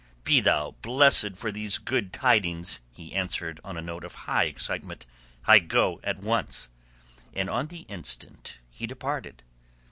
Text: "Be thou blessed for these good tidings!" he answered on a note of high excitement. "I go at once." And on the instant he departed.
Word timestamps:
"Be 0.23 0.41
thou 0.41 0.71
blessed 0.81 1.37
for 1.37 1.51
these 1.51 1.77
good 1.77 2.11
tidings!" 2.11 2.79
he 2.91 3.13
answered 3.13 3.59
on 3.63 3.77
a 3.77 3.83
note 3.83 4.03
of 4.03 4.15
high 4.25 4.45
excitement. 4.45 5.05
"I 5.45 5.59
go 5.59 5.99
at 6.03 6.17
once." 6.17 6.69
And 7.35 7.51
on 7.51 7.67
the 7.67 7.81
instant 7.81 8.61
he 8.71 8.87
departed. 8.87 9.43